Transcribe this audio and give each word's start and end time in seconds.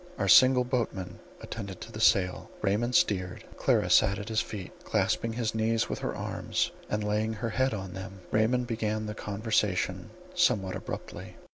Our 0.17 0.27
single 0.27 0.63
boatman 0.63 1.19
attended 1.41 1.79
to 1.81 1.91
the 1.91 2.01
sail; 2.01 2.49
Raymond 2.63 2.95
steered; 2.95 3.43
Clara 3.55 3.91
sat 3.91 4.17
at 4.17 4.29
his 4.29 4.41
feet, 4.41 4.71
clasping 4.83 5.33
his 5.33 5.53
knees 5.53 5.89
with 5.89 5.99
her 5.99 6.15
arms, 6.15 6.71
and 6.89 7.03
laying 7.03 7.33
her 7.33 7.51
head 7.51 7.75
on 7.75 7.93
them. 7.93 8.21
Raymond 8.31 8.65
began 8.65 9.05
the 9.05 9.13
conversation 9.13 10.09
somewhat 10.33 10.75
abruptly. 10.75 11.35